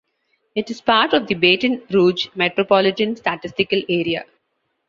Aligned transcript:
It 0.55 0.71
is 0.71 0.81
part 0.81 1.13
of 1.13 1.27
the 1.27 1.35
Baton 1.35 1.83
Rouge 1.91 2.29
Metropolitan 2.33 3.15
Statistical 3.17 3.81
Area. 3.87 4.25